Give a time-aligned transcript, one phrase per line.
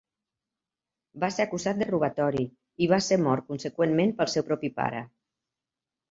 [1.23, 2.45] Va ser acusat de robatori
[2.85, 5.03] i va ser mort conseqüentment pel seu propi pare.